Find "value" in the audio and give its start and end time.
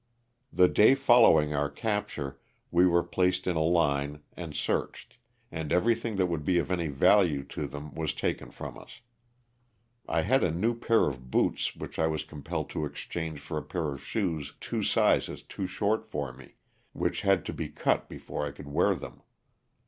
6.87-7.43